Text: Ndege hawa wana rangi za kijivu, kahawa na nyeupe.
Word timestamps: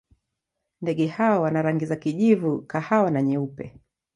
Ndege 0.81 1.07
hawa 1.07 1.39
wana 1.39 1.61
rangi 1.61 1.85
za 1.85 1.95
kijivu, 1.95 2.61
kahawa 2.61 3.11
na 3.11 3.21
nyeupe. 3.21 3.75